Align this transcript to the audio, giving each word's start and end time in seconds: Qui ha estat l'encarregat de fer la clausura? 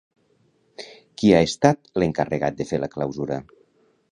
Qui 1.21 1.29
ha 1.35 1.43
estat 1.49 1.91
l'encarregat 2.03 2.59
de 2.63 2.67
fer 2.71 2.81
la 2.85 2.91
clausura? 2.95 3.39